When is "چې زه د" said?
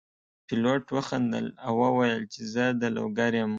2.33-2.83